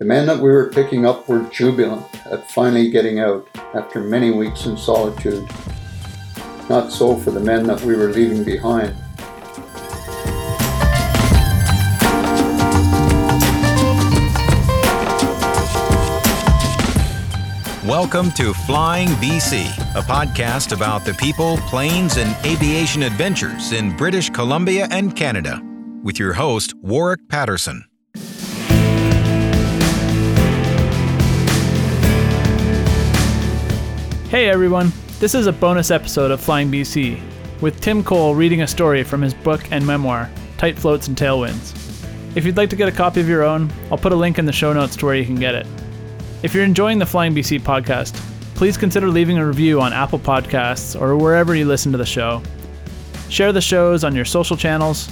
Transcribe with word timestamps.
The 0.00 0.06
men 0.06 0.24
that 0.28 0.38
we 0.38 0.48
were 0.48 0.70
picking 0.70 1.04
up 1.04 1.28
were 1.28 1.42
jubilant 1.50 2.06
at 2.24 2.50
finally 2.50 2.90
getting 2.90 3.20
out 3.20 3.46
after 3.74 4.00
many 4.00 4.30
weeks 4.30 4.64
in 4.64 4.78
solitude. 4.78 5.46
Not 6.70 6.90
so 6.90 7.18
for 7.18 7.32
the 7.32 7.40
men 7.40 7.64
that 7.64 7.82
we 7.82 7.94
were 7.94 8.10
leaving 8.10 8.42
behind. 8.42 8.96
Welcome 17.86 18.30
to 18.32 18.54
Flying 18.54 19.08
BC, 19.08 19.66
a 19.94 20.00
podcast 20.00 20.74
about 20.74 21.04
the 21.04 21.12
people, 21.12 21.58
planes, 21.68 22.16
and 22.16 22.34
aviation 22.46 23.02
adventures 23.02 23.72
in 23.72 23.94
British 23.98 24.30
Columbia 24.30 24.88
and 24.90 25.14
Canada, 25.14 25.60
with 26.02 26.18
your 26.18 26.32
host, 26.32 26.72
Warwick 26.80 27.28
Patterson. 27.28 27.84
Hey 34.30 34.48
everyone, 34.48 34.92
this 35.18 35.34
is 35.34 35.48
a 35.48 35.52
bonus 35.52 35.90
episode 35.90 36.30
of 36.30 36.40
Flying 36.40 36.70
BC, 36.70 37.20
with 37.60 37.80
Tim 37.80 38.04
Cole 38.04 38.36
reading 38.36 38.62
a 38.62 38.66
story 38.68 39.02
from 39.02 39.22
his 39.22 39.34
book 39.34 39.60
and 39.72 39.84
memoir, 39.84 40.30
Tight 40.56 40.78
Floats 40.78 41.08
and 41.08 41.16
Tailwinds. 41.16 41.74
If 42.36 42.44
you'd 42.44 42.56
like 42.56 42.70
to 42.70 42.76
get 42.76 42.88
a 42.88 42.92
copy 42.92 43.20
of 43.20 43.28
your 43.28 43.42
own, 43.42 43.72
I'll 43.90 43.98
put 43.98 44.12
a 44.12 44.14
link 44.14 44.38
in 44.38 44.46
the 44.46 44.52
show 44.52 44.72
notes 44.72 44.94
to 44.98 45.06
where 45.06 45.16
you 45.16 45.26
can 45.26 45.34
get 45.34 45.56
it. 45.56 45.66
If 46.44 46.54
you're 46.54 46.62
enjoying 46.62 47.00
the 47.00 47.06
Flying 47.06 47.34
BC 47.34 47.62
podcast, 47.62 48.14
please 48.54 48.76
consider 48.76 49.08
leaving 49.08 49.36
a 49.36 49.44
review 49.44 49.80
on 49.80 49.92
Apple 49.92 50.20
Podcasts 50.20 50.98
or 50.98 51.16
wherever 51.16 51.56
you 51.56 51.64
listen 51.64 51.90
to 51.90 51.98
the 51.98 52.06
show. 52.06 52.40
Share 53.30 53.52
the 53.52 53.60
shows 53.60 54.04
on 54.04 54.14
your 54.14 54.24
social 54.24 54.56
channels, 54.56 55.08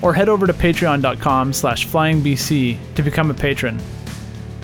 or 0.00 0.14
head 0.14 0.30
over 0.30 0.46
to 0.46 0.54
patreon.com 0.54 1.52
slash 1.52 1.86
flyingbc 1.86 2.94
to 2.94 3.02
become 3.02 3.30
a 3.30 3.34
patron. 3.34 3.78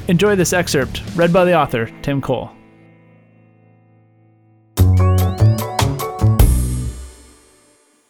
Enjoy 0.08 0.34
this 0.34 0.54
excerpt 0.54 1.02
read 1.14 1.30
by 1.30 1.44
the 1.44 1.54
author, 1.54 1.90
Tim 2.00 2.22
Cole. 2.22 2.52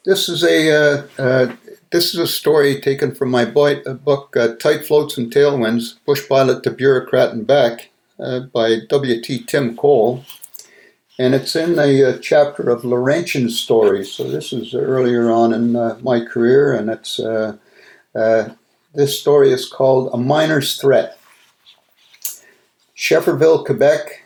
This 0.05 0.29
is 0.29 0.43
a 0.43 0.73
uh, 0.73 1.07
uh, 1.17 1.57
this 1.93 2.13
is 2.13 2.19
a 2.19 2.27
story 2.27 2.81
taken 2.81 3.15
from 3.15 3.31
my 3.31 3.45
boy, 3.45 3.83
uh, 3.87 3.93
book 3.93 4.37
uh, 4.37 4.57
"Tight 4.57 4.85
Floats 4.85 5.17
and 5.17 5.33
Tailwinds: 5.33 5.95
Bush 6.05 6.29
Pilot 6.29 6.65
to 6.65 6.73
Bureaucrat 6.73 7.33
and 7.33 7.47
Back" 7.47 7.91
by 8.53 8.79
W. 8.89 9.21
T. 9.21 9.45
Tim 9.45 9.77
Cole, 9.77 10.25
and 11.21 11.37
it's 11.37 11.55
in 11.55 11.79
uh, 11.79 12.19
chapter 12.19 12.69
of 12.69 12.85
Laurentian 12.85 13.49
stories. 13.49 14.11
So 14.11 14.29
this 14.29 14.53
is 14.53 14.75
earlier 14.75 15.31
on 15.31 15.53
in 15.53 15.73
my 16.03 16.25
career, 16.25 16.75
and 16.75 16.91
it's 16.91 17.21
this 18.95 19.21
story 19.21 19.53
is 19.53 19.69
called 19.69 20.11
"A 20.13 20.19
Miner's 20.19 20.81
Threat." 20.81 21.17
Schefferville, 22.97 23.65
Quebec, 23.65 24.25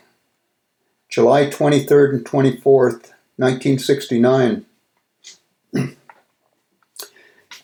July 1.09 1.45
23rd 1.45 2.15
and 2.15 2.25
24th, 2.25 3.13
1969. 3.37 4.65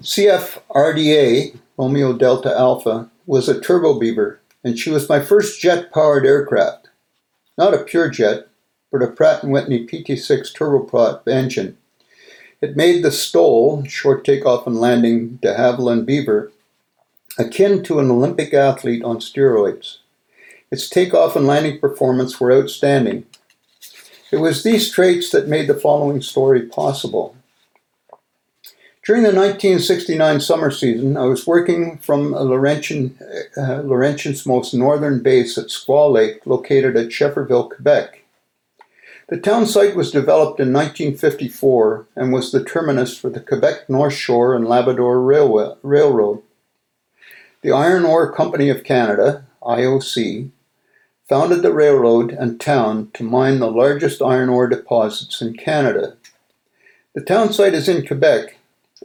CFRDA, 0.01 1.57
Romeo 1.77 2.13
Delta 2.13 2.57
Alpha, 2.57 3.09
was 3.25 3.47
a 3.47 3.59
turbobeaver, 3.59 4.37
and 4.63 4.77
she 4.77 4.89
was 4.89 5.07
my 5.07 5.19
first 5.19 5.61
jet-powered 5.61 6.25
aircraft. 6.25 6.89
Not 7.57 7.73
a 7.73 7.83
pure 7.83 8.09
jet, 8.09 8.47
but 8.91 9.01
a 9.01 9.07
Pratt 9.07 9.43
& 9.43 9.45
Whitney 9.45 9.85
PT6 9.85 10.55
turboprop 10.55 11.27
engine. 11.27 11.77
It 12.61 12.77
made 12.77 13.03
the 13.03 13.11
STOL, 13.11 13.83
short 13.85 14.23
takeoff 14.23 14.65
and 14.65 14.79
landing 14.79 15.39
de 15.41 15.53
Havilland 15.53 16.05
Beaver, 16.05 16.51
akin 17.37 17.83
to 17.83 17.99
an 17.99 18.09
Olympic 18.09 18.53
athlete 18.53 19.03
on 19.03 19.17
steroids. 19.17 19.97
Its 20.71 20.89
takeoff 20.89 21.35
and 21.35 21.45
landing 21.45 21.79
performance 21.79 22.39
were 22.39 22.53
outstanding. 22.53 23.25
It 24.31 24.37
was 24.37 24.63
these 24.63 24.91
traits 24.91 25.29
that 25.31 25.47
made 25.47 25.67
the 25.67 25.79
following 25.79 26.21
story 26.21 26.63
possible. 26.63 27.35
During 29.05 29.23
the 29.23 29.33
1969 29.33 30.39
summer 30.39 30.71
season, 30.71 31.17
I 31.17 31.25
was 31.25 31.45
working 31.45 31.97
from 31.97 32.31
Laurentian, 32.31 33.17
uh, 33.57 33.81
Laurentian's 33.81 34.45
most 34.45 34.73
northern 34.73 35.21
base 35.21 35.57
at 35.57 35.67
Squaw 35.67 36.09
Lake, 36.09 36.45
located 36.45 36.95
at 36.95 37.09
Schefferville, 37.09 37.69
Quebec. 37.69 38.23
The 39.27 39.41
town 39.41 39.65
site 39.65 39.97
was 39.97 40.09
developed 40.09 40.61
in 40.61 40.71
1954 40.71 42.07
and 42.15 42.31
was 42.31 42.53
the 42.53 42.63
terminus 42.63 43.17
for 43.17 43.29
the 43.29 43.41
Quebec 43.41 43.89
North 43.89 44.13
Shore 44.13 44.55
and 44.55 44.69
Labrador 44.69 45.19
Railway, 45.19 45.73
Railroad. 45.83 46.41
The 47.61 47.73
Iron 47.73 48.05
Ore 48.05 48.31
Company 48.31 48.69
of 48.69 48.85
Canada, 48.85 49.45
IOC, 49.63 50.49
founded 51.27 51.61
the 51.61 51.73
railroad 51.73 52.31
and 52.31 52.57
town 52.57 53.11
to 53.15 53.23
mine 53.23 53.59
the 53.59 53.69
largest 53.69 54.21
iron 54.21 54.47
ore 54.47 54.67
deposits 54.67 55.41
in 55.41 55.57
Canada. 55.57 56.15
The 57.15 57.21
town 57.21 57.51
site 57.51 57.73
is 57.73 57.89
in 57.89 58.07
Quebec 58.07 58.59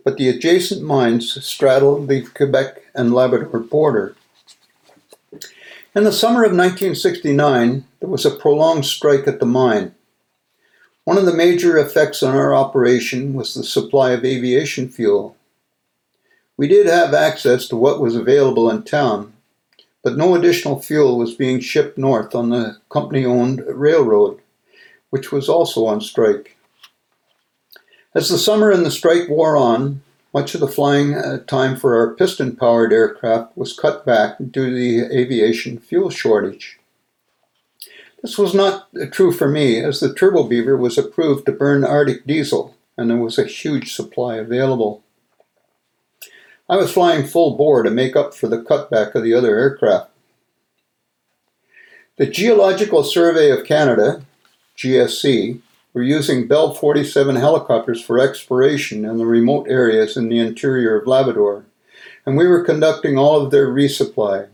but 0.08 0.16
the 0.16 0.30
adjacent 0.30 0.80
mines 0.80 1.44
straddle 1.44 2.06
the 2.06 2.22
Quebec 2.22 2.80
and 2.94 3.12
Labrador 3.12 3.60
border. 3.60 4.16
In 5.94 6.04
the 6.04 6.12
summer 6.12 6.44
of 6.44 6.52
1969, 6.52 7.84
there 8.00 8.08
was 8.08 8.24
a 8.24 8.30
prolonged 8.30 8.86
strike 8.86 9.28
at 9.28 9.38
the 9.38 9.44
mine. 9.44 9.94
One 11.04 11.18
of 11.18 11.26
the 11.26 11.34
major 11.34 11.76
effects 11.76 12.22
on 12.22 12.34
our 12.34 12.54
operation 12.54 13.34
was 13.34 13.52
the 13.52 13.62
supply 13.62 14.12
of 14.12 14.24
aviation 14.24 14.88
fuel. 14.88 15.36
We 16.56 16.68
did 16.68 16.86
have 16.86 17.12
access 17.12 17.68
to 17.68 17.76
what 17.76 18.00
was 18.00 18.16
available 18.16 18.70
in 18.70 18.84
town, 18.84 19.34
but 20.02 20.16
no 20.16 20.34
additional 20.34 20.80
fuel 20.80 21.18
was 21.18 21.34
being 21.34 21.60
shipped 21.60 21.98
north 21.98 22.34
on 22.34 22.48
the 22.48 22.78
company 22.88 23.26
owned 23.26 23.62
railroad, 23.68 24.40
which 25.10 25.30
was 25.30 25.50
also 25.50 25.84
on 25.84 26.00
strike. 26.00 26.56
As 28.14 28.28
the 28.28 28.38
summer 28.38 28.70
and 28.70 28.86
the 28.86 28.90
strike 28.90 29.28
wore 29.28 29.56
on, 29.56 30.02
much 30.32 30.54
of 30.54 30.60
the 30.60 30.68
flying 30.68 31.14
uh, 31.14 31.38
time 31.46 31.76
for 31.76 31.96
our 31.96 32.14
piston 32.14 32.56
powered 32.56 32.92
aircraft 32.92 33.56
was 33.56 33.78
cut 33.78 34.06
back 34.06 34.38
due 34.38 34.70
to 34.70 34.74
the 34.74 35.00
aviation 35.16 35.78
fuel 35.78 36.10
shortage. 36.10 36.78
This 38.22 38.38
was 38.38 38.54
not 38.54 38.88
true 39.12 39.30
for 39.30 39.48
me, 39.48 39.82
as 39.82 40.00
the 40.00 40.12
Turbo 40.12 40.44
Beaver 40.44 40.76
was 40.76 40.98
approved 40.98 41.46
to 41.46 41.52
burn 41.52 41.84
Arctic 41.84 42.26
diesel, 42.26 42.74
and 42.96 43.10
there 43.10 43.18
was 43.18 43.38
a 43.38 43.44
huge 43.44 43.94
supply 43.94 44.36
available. 44.36 45.02
I 46.68 46.76
was 46.76 46.92
flying 46.92 47.26
full 47.26 47.56
bore 47.56 47.82
to 47.82 47.90
make 47.90 48.16
up 48.16 48.34
for 48.34 48.48
the 48.48 48.62
cutback 48.62 49.14
of 49.14 49.22
the 49.22 49.34
other 49.34 49.56
aircraft. 49.56 50.10
The 52.16 52.26
Geological 52.26 53.04
Survey 53.04 53.50
of 53.50 53.64
Canada, 53.64 54.22
GSC, 54.76 55.60
were 55.98 56.04
using 56.04 56.46
Bell 56.46 56.72
47 56.72 57.34
helicopters 57.34 58.00
for 58.00 58.20
exploration 58.20 59.04
in 59.04 59.18
the 59.18 59.26
remote 59.26 59.66
areas 59.68 60.16
in 60.16 60.28
the 60.28 60.38
interior 60.38 60.96
of 60.96 61.08
Labrador, 61.08 61.64
and 62.24 62.36
we 62.36 62.46
were 62.46 62.62
conducting 62.62 63.18
all 63.18 63.42
of 63.42 63.50
their 63.50 63.66
resupply. 63.66 64.46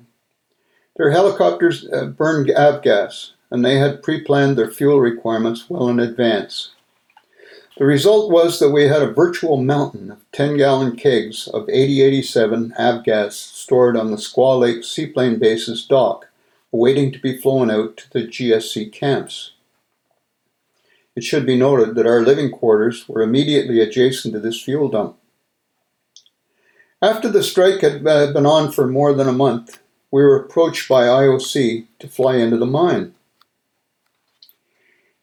Their 0.97 1.11
helicopters 1.11 1.87
uh, 1.93 2.07
burned 2.07 2.49
avgas, 2.49 3.33
and 3.51 3.63
they 3.63 3.77
had 3.77 4.03
pre 4.03 4.23
planned 4.23 4.57
their 4.57 4.71
fuel 4.71 5.01
requirements 5.01 5.69
well 5.69 5.91
in 5.91 6.01
advance. 6.01 6.71
The 7.77 7.85
result 7.85 8.33
was 8.33 8.59
that 8.59 8.71
we 8.71 8.85
had 8.85 9.03
a 9.03 9.13
virtual 9.13 9.59
mountain 9.59 10.13
of 10.13 10.25
10 10.33 10.57
gallon 10.57 10.97
kegs 10.97 11.47
of 11.49 11.69
8087 11.69 12.73
avgas 12.79 13.33
stored 13.33 13.99
on 13.99 14.11
the 14.11 14.17
Squaw 14.17 14.61
Lake 14.61 14.83
Seaplane 14.83 15.39
Base's 15.39 15.85
dock, 15.85 16.29
awaiting 16.73 17.13
to 17.13 17.19
be 17.19 17.37
flown 17.37 17.71
out 17.71 17.99
to 17.99 18.11
the 18.13 18.27
GSC 18.27 18.91
camps. 18.93 19.51
It 21.17 21.23
should 21.25 21.47
be 21.47 21.57
noted 21.57 21.95
that 21.95 22.07
our 22.07 22.23
living 22.23 22.51
quarters 22.51 23.09
were 23.09 23.23
immediately 23.23 23.81
adjacent 23.81 24.35
to 24.35 24.41
this 24.41 24.61
fuel 24.61 24.89
dump. 24.89 25.17
After 27.01 27.29
the 27.29 27.43
strike 27.43 27.81
had 27.83 28.03
been 28.03 28.47
on 28.47 28.73
for 28.73 28.87
more 28.87 29.13
than 29.13 29.29
a 29.29 29.33
month, 29.33 29.79
we 30.11 30.23
were 30.23 30.37
approached 30.37 30.89
by 30.89 31.05
IOC 31.05 31.87
to 31.99 32.09
fly 32.09 32.37
into 32.37 32.57
the 32.57 32.67
mine. 32.67 33.15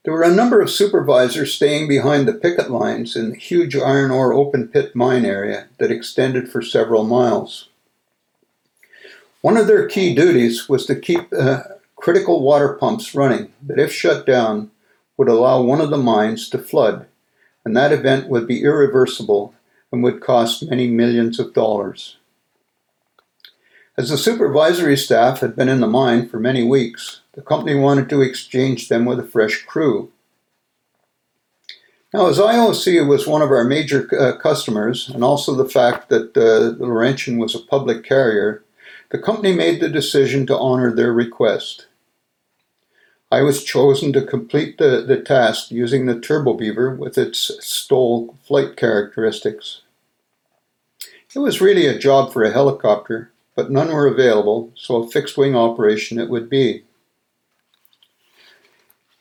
There 0.03 0.13
were 0.13 0.23
a 0.23 0.33
number 0.33 0.61
of 0.61 0.71
supervisors 0.71 1.53
staying 1.53 1.87
behind 1.87 2.27
the 2.27 2.33
picket 2.33 2.71
lines 2.71 3.15
in 3.15 3.29
the 3.29 3.35
huge 3.35 3.75
iron 3.75 4.09
ore 4.09 4.33
open 4.33 4.67
pit 4.67 4.95
mine 4.95 5.25
area 5.25 5.67
that 5.77 5.91
extended 5.91 6.49
for 6.49 6.61
several 6.61 7.03
miles. 7.03 7.69
One 9.41 9.57
of 9.57 9.67
their 9.67 9.87
key 9.87 10.15
duties 10.15 10.67
was 10.67 10.85
to 10.87 10.95
keep 10.95 11.31
uh, 11.33 11.63
critical 11.95 12.41
water 12.41 12.73
pumps 12.73 13.13
running 13.13 13.53
that, 13.61 13.79
if 13.79 13.93
shut 13.93 14.25
down, 14.25 14.70
would 15.21 15.29
allow 15.29 15.61
one 15.61 15.79
of 15.79 15.91
the 15.91 15.97
mines 15.99 16.49
to 16.49 16.57
flood, 16.57 17.05
and 17.63 17.77
that 17.77 17.91
event 17.91 18.27
would 18.27 18.47
be 18.47 18.63
irreversible 18.63 19.53
and 19.91 20.01
would 20.01 20.19
cost 20.19 20.67
many 20.67 20.87
millions 20.87 21.39
of 21.39 21.53
dollars. 21.53 22.17
As 23.95 24.09
the 24.09 24.17
supervisory 24.17 24.97
staff 24.97 25.41
had 25.41 25.55
been 25.55 25.69
in 25.69 25.79
the 25.79 25.85
mine 25.85 26.27
for 26.27 26.39
many 26.39 26.63
weeks, 26.63 27.21
the 27.33 27.43
company 27.43 27.75
wanted 27.75 28.09
to 28.09 28.21
exchange 28.23 28.89
them 28.89 29.05
with 29.05 29.19
a 29.19 29.23
fresh 29.23 29.63
crew. 29.63 30.11
Now, 32.11 32.25
as 32.25 32.39
IOC 32.39 33.07
was 33.07 33.27
one 33.27 33.43
of 33.43 33.51
our 33.51 33.63
major 33.63 34.09
uh, 34.19 34.39
customers, 34.39 35.07
and 35.07 35.23
also 35.23 35.53
the 35.53 35.69
fact 35.69 36.09
that 36.09 36.35
uh, 36.35 36.83
Laurentian 36.83 37.37
was 37.37 37.53
a 37.53 37.59
public 37.59 38.03
carrier, 38.03 38.63
The 39.11 39.19
company 39.19 39.53
made 39.53 39.81
the 39.81 39.89
decision 39.89 40.47
to 40.47 40.57
honor 40.57 40.91
their 40.91 41.13
request. 41.13 41.85
I 43.31 43.43
was 43.43 43.63
chosen 43.63 44.11
to 44.13 44.25
complete 44.25 44.77
the, 44.77 45.05
the 45.07 45.21
task 45.21 45.71
using 45.71 46.05
the 46.05 46.19
Turbo 46.19 46.53
Beaver 46.53 46.93
with 46.95 47.17
its 47.17 47.51
STOL 47.61 48.37
flight 48.43 48.75
characteristics. 48.75 49.83
It 51.33 51.39
was 51.39 51.61
really 51.61 51.87
a 51.87 51.97
job 51.97 52.33
for 52.33 52.43
a 52.43 52.51
helicopter, 52.51 53.31
but 53.55 53.71
none 53.71 53.87
were 53.87 54.05
available, 54.05 54.73
so 54.75 54.97
a 54.97 55.09
fixed 55.09 55.37
wing 55.37 55.55
operation 55.55 56.19
it 56.19 56.29
would 56.29 56.49
be. 56.49 56.83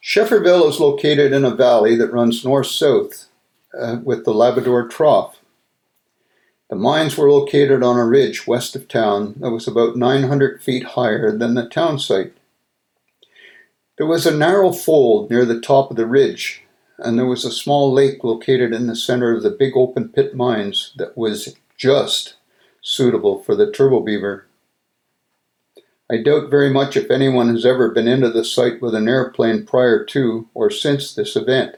Schefferville 0.03 0.69
is 0.69 0.81
located 0.81 1.33
in 1.33 1.45
a 1.45 1.55
valley 1.55 1.95
that 1.95 2.13
runs 2.13 2.45
north 2.45 2.67
south 2.67 3.27
uh, 3.79 3.99
with 4.03 4.25
the 4.25 4.35
Labrador 4.35 4.89
Trough. 4.89 5.39
The 6.69 6.75
mines 6.75 7.17
were 7.17 7.31
located 7.31 7.85
on 7.85 7.97
a 7.97 8.07
ridge 8.07 8.45
west 8.45 8.75
of 8.75 8.89
town 8.89 9.35
that 9.39 9.51
was 9.51 9.69
about 9.69 9.97
900 9.97 10.63
feet 10.63 10.85
higher 10.85 11.37
than 11.37 11.55
the 11.55 11.69
town 11.69 12.01
site. 12.01 12.33
There 14.01 14.07
was 14.07 14.25
a 14.25 14.35
narrow 14.35 14.73
fold 14.73 15.29
near 15.29 15.45
the 15.45 15.61
top 15.61 15.91
of 15.91 15.99
the 15.99 16.07
ridge, 16.07 16.63
and 16.97 17.19
there 17.19 17.27
was 17.27 17.45
a 17.45 17.53
small 17.53 17.93
lake 17.93 18.25
located 18.25 18.73
in 18.73 18.87
the 18.87 18.97
center 18.97 19.37
of 19.37 19.43
the 19.43 19.51
big 19.51 19.77
open 19.77 20.09
pit 20.09 20.35
mines 20.35 20.95
that 20.97 21.19
was 21.19 21.55
just 21.77 22.37
suitable 22.81 23.43
for 23.43 23.55
the 23.55 23.71
turbo 23.71 24.01
beaver. 24.01 24.47
I 26.11 26.17
doubt 26.17 26.49
very 26.49 26.71
much 26.71 26.97
if 26.97 27.11
anyone 27.11 27.51
has 27.51 27.67
ever 27.67 27.91
been 27.91 28.09
into 28.09 28.31
the 28.31 28.43
site 28.43 28.81
with 28.81 28.95
an 28.95 29.07
airplane 29.07 29.67
prior 29.67 30.03
to 30.07 30.49
or 30.55 30.71
since 30.71 31.13
this 31.13 31.37
event. 31.37 31.77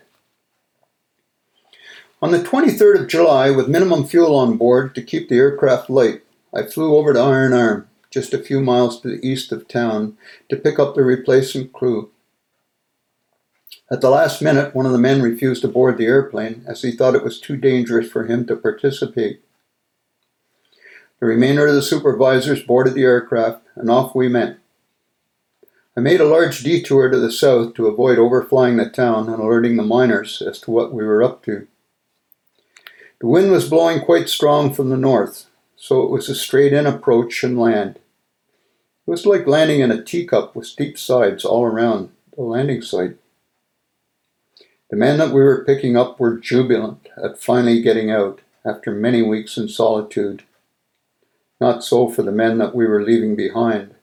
On 2.22 2.30
the 2.30 2.38
23rd 2.38 3.00
of 3.00 3.08
July, 3.08 3.50
with 3.50 3.66
minimum 3.66 4.06
fuel 4.06 4.36
on 4.36 4.56
board 4.56 4.94
to 4.94 5.02
keep 5.02 5.28
the 5.28 5.38
aircraft 5.38 5.90
light, 5.90 6.22
I 6.54 6.62
flew 6.62 6.94
over 6.94 7.14
to 7.14 7.18
Iron 7.18 7.52
Arm, 7.52 7.88
just 8.12 8.34
a 8.34 8.42
few 8.42 8.60
miles 8.60 9.00
to 9.00 9.08
the 9.08 9.26
east 9.26 9.50
of 9.50 9.66
town, 9.66 10.16
to 10.48 10.56
pick 10.56 10.78
up 10.78 10.94
the 10.94 11.02
replacement 11.02 11.72
crew. 11.72 12.10
At 13.90 14.00
the 14.00 14.10
last 14.10 14.40
minute, 14.40 14.74
one 14.74 14.86
of 14.86 14.92
the 14.92 14.98
men 14.98 15.22
refused 15.22 15.62
to 15.62 15.68
board 15.68 15.98
the 15.98 16.06
airplane 16.06 16.64
as 16.66 16.82
he 16.82 16.92
thought 16.92 17.14
it 17.14 17.24
was 17.24 17.40
too 17.40 17.56
dangerous 17.56 18.08
for 18.08 18.24
him 18.24 18.46
to 18.46 18.56
participate. 18.56 19.42
The 21.20 21.26
remainder 21.26 21.66
of 21.66 21.74
the 21.74 21.82
supervisors 21.82 22.62
boarded 22.62 22.94
the 22.94 23.04
aircraft, 23.04 23.62
and 23.76 23.90
off 23.90 24.14
we 24.14 24.32
went. 24.32 24.58
I 25.96 26.00
made 26.00 26.20
a 26.20 26.24
large 26.24 26.62
detour 26.62 27.10
to 27.10 27.18
the 27.18 27.30
south 27.30 27.74
to 27.74 27.86
avoid 27.86 28.18
overflying 28.18 28.78
the 28.78 28.88
town 28.88 29.28
and 29.28 29.42
alerting 29.42 29.76
the 29.76 29.82
miners 29.82 30.40
as 30.40 30.58
to 30.60 30.70
what 30.70 30.92
we 30.92 31.04
were 31.04 31.22
up 31.22 31.44
to. 31.44 31.66
The 33.20 33.26
wind 33.26 33.52
was 33.52 33.68
blowing 33.68 34.00
quite 34.00 34.28
strong 34.28 34.72
from 34.72 34.88
the 34.88 34.96
north, 34.96 35.46
so 35.76 36.02
it 36.02 36.10
was 36.10 36.28
a 36.28 36.34
straight 36.34 36.72
in 36.72 36.86
approach 36.86 37.44
and 37.44 37.58
land. 37.58 37.98
It 39.06 39.10
was 39.10 39.26
like 39.26 39.46
landing 39.48 39.80
in 39.80 39.90
a 39.90 40.02
teacup 40.02 40.54
with 40.54 40.66
steep 40.66 40.96
sides 40.96 41.44
all 41.44 41.64
around 41.64 42.10
the 42.36 42.42
landing 42.42 42.82
site. 42.82 43.16
The 44.90 44.96
men 44.96 45.18
that 45.18 45.32
we 45.32 45.40
were 45.40 45.64
picking 45.64 45.96
up 45.96 46.20
were 46.20 46.38
jubilant 46.38 47.08
at 47.22 47.42
finally 47.42 47.82
getting 47.82 48.10
out 48.10 48.42
after 48.64 48.92
many 48.92 49.20
weeks 49.22 49.56
in 49.56 49.68
solitude. 49.68 50.44
Not 51.60 51.82
so 51.82 52.08
for 52.08 52.22
the 52.22 52.30
men 52.30 52.58
that 52.58 52.74
we 52.74 52.86
were 52.86 53.02
leaving 53.02 53.34
behind. 53.34 53.94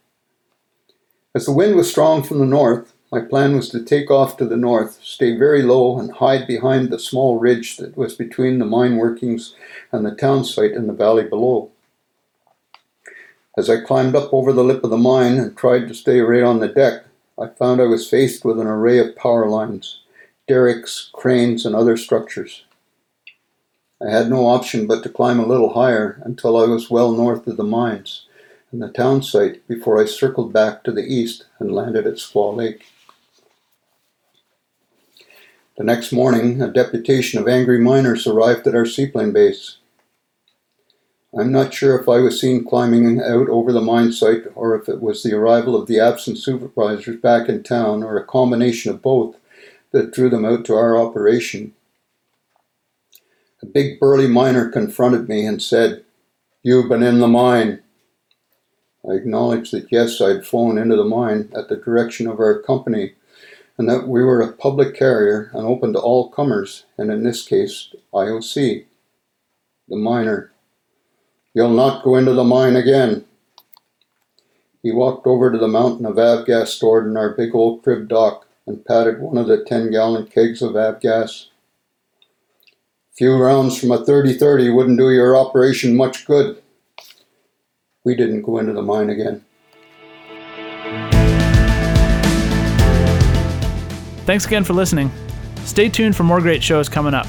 As 1.33 1.45
the 1.45 1.53
wind 1.53 1.75
was 1.75 1.89
strong 1.89 2.23
from 2.23 2.39
the 2.39 2.45
north, 2.45 2.93
my 3.11 3.21
plan 3.21 3.55
was 3.55 3.69
to 3.69 3.83
take 3.83 4.11
off 4.11 4.35
to 4.37 4.45
the 4.45 4.57
north, 4.57 4.99
stay 5.01 5.35
very 5.35 5.61
low, 5.61 5.97
and 5.97 6.11
hide 6.11 6.45
behind 6.45 6.89
the 6.89 6.99
small 6.99 7.39
ridge 7.39 7.77
that 7.77 7.95
was 7.95 8.15
between 8.15 8.59
the 8.59 8.65
mine 8.65 8.97
workings 8.97 9.55
and 9.91 10.05
the 10.05 10.15
town 10.15 10.43
site 10.43 10.71
in 10.71 10.87
the 10.87 10.93
valley 10.93 11.23
below. 11.23 11.71
As 13.59 13.69
I 13.69 13.81
climbed 13.81 14.15
up 14.15 14.33
over 14.33 14.53
the 14.53 14.63
lip 14.63 14.85
of 14.85 14.89
the 14.89 14.97
mine 14.97 15.37
and 15.37 15.53
tried 15.53 15.89
to 15.89 15.93
stay 15.93 16.21
right 16.21 16.43
on 16.43 16.61
the 16.61 16.69
deck, 16.69 17.03
I 17.37 17.47
found 17.47 17.81
I 17.81 17.87
was 17.87 18.09
faced 18.09 18.45
with 18.45 18.57
an 18.57 18.67
array 18.67 18.99
of 18.99 19.17
power 19.17 19.49
lines, 19.49 19.99
derricks, 20.47 21.09
cranes, 21.11 21.65
and 21.65 21.75
other 21.75 21.97
structures. 21.97 22.63
I 24.01 24.11
had 24.11 24.29
no 24.29 24.47
option 24.47 24.87
but 24.87 25.03
to 25.03 25.09
climb 25.09 25.41
a 25.41 25.45
little 25.45 25.73
higher 25.73 26.21
until 26.23 26.55
I 26.55 26.67
was 26.67 26.89
well 26.89 27.11
north 27.11 27.47
of 27.47 27.57
the 27.57 27.65
mines 27.65 28.27
and 28.71 28.81
the 28.81 28.87
town 28.87 29.23
site 29.23 29.67
before 29.67 30.01
I 30.01 30.05
circled 30.05 30.53
back 30.53 30.85
to 30.85 30.93
the 30.93 31.03
east 31.03 31.43
and 31.59 31.75
landed 31.75 32.07
at 32.07 32.13
Squaw 32.13 32.55
Lake. 32.55 32.85
The 35.77 35.83
next 35.83 36.13
morning, 36.13 36.61
a 36.61 36.71
deputation 36.71 37.41
of 37.41 37.49
angry 37.49 37.81
miners 37.81 38.25
arrived 38.25 38.65
at 38.67 38.75
our 38.75 38.85
seaplane 38.85 39.33
base. 39.33 39.79
I'm 41.37 41.51
not 41.51 41.73
sure 41.73 41.99
if 41.99 42.09
I 42.09 42.19
was 42.19 42.41
seen 42.41 42.65
climbing 42.65 43.21
out 43.21 43.49
over 43.49 43.71
the 43.71 43.81
mine 43.81 44.11
site 44.11 44.45
or 44.55 44.75
if 44.75 44.89
it 44.89 44.99
was 44.99 45.21
the 45.21 45.35
arrival 45.35 45.75
of 45.75 45.87
the 45.87 45.99
absent 45.99 46.39
supervisors 46.39 47.17
back 47.17 47.47
in 47.47 47.61
town 47.61 48.01
or 48.01 48.17
a 48.17 48.25
combination 48.25 48.91
of 48.91 49.01
both 49.01 49.35
that 49.91 50.11
drew 50.11 50.29
them 50.29 50.43
out 50.43 50.65
to 50.65 50.73
our 50.73 50.97
operation. 50.97 51.73
A 53.61 53.67
big 53.67 53.99
burly 53.99 54.27
miner 54.27 54.69
confronted 54.69 55.29
me 55.29 55.45
and 55.45 55.61
said, 55.61 56.03
You've 56.63 56.89
been 56.89 57.03
in 57.03 57.19
the 57.19 57.27
mine. 57.27 57.81
I 59.07 59.13
acknowledged 59.13 59.71
that 59.71 59.91
yes, 59.91 60.19
I'd 60.19 60.45
flown 60.45 60.77
into 60.77 60.95
the 60.95 61.05
mine 61.05 61.51
at 61.55 61.69
the 61.69 61.77
direction 61.77 62.27
of 62.27 62.39
our 62.39 62.59
company 62.59 63.13
and 63.77 63.87
that 63.87 64.07
we 64.07 64.23
were 64.23 64.41
a 64.41 64.51
public 64.51 64.93
carrier 64.93 65.51
and 65.53 65.65
open 65.65 65.93
to 65.93 65.99
all 65.99 66.29
comers, 66.29 66.83
and 66.97 67.09
in 67.09 67.23
this 67.23 67.47
case, 67.47 67.93
IOC. 68.13 68.85
The 69.87 69.95
miner. 69.95 70.51
You'll 71.53 71.69
not 71.69 72.03
go 72.03 72.15
into 72.15 72.33
the 72.33 72.43
mine 72.43 72.75
again. 72.75 73.25
He 74.83 74.91
walked 74.91 75.25
over 75.27 75.51
to 75.51 75.57
the 75.57 75.67
mountain 75.67 76.05
of 76.05 76.15
avgas 76.15 76.67
stored 76.67 77.07
in 77.07 77.17
our 77.17 77.31
big 77.31 77.53
old 77.55 77.83
crib 77.83 78.07
dock 78.07 78.45
and 78.65 78.85
patted 78.85 79.19
one 79.19 79.37
of 79.37 79.47
the 79.47 79.65
10 79.65 79.91
gallon 79.91 80.27
kegs 80.27 80.61
of 80.61 80.73
avgas. 80.73 81.47
Few 83.17 83.35
rounds 83.35 83.77
from 83.77 83.91
a 83.91 84.05
30 84.05 84.35
30 84.35 84.69
wouldn't 84.69 84.99
do 84.99 85.09
your 85.09 85.35
operation 85.35 85.97
much 85.97 86.25
good. 86.25 86.61
We 88.05 88.15
didn't 88.15 88.43
go 88.43 88.59
into 88.59 88.73
the 88.73 88.81
mine 88.81 89.09
again. 89.09 89.43
Thanks 94.25 94.45
again 94.45 94.63
for 94.63 94.73
listening. 94.73 95.11
Stay 95.65 95.89
tuned 95.89 96.15
for 96.15 96.23
more 96.23 96.39
great 96.39 96.63
shows 96.63 96.87
coming 96.87 97.15
up. 97.15 97.27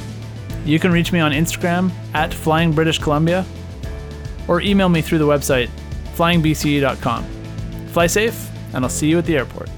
You 0.65 0.79
can 0.79 0.93
reach 0.93 1.11
me 1.11 1.19
on 1.19 1.33
Instagram 1.33 1.91
at 2.15 2.33
Flying 2.33 2.73
British 2.73 2.99
Columbia 2.99 3.45
or 4.49 4.61
email 4.61 4.89
me 4.89 5.03
through 5.03 5.19
the 5.19 5.27
website 5.27 5.71
flyingbce.com. 6.17 7.25
Fly 7.93 8.07
safe, 8.07 8.51
and 8.75 8.85
I'll 8.85 8.91
see 8.91 9.09
you 9.09 9.19
at 9.19 9.25
the 9.25 9.37
airport. 9.37 9.71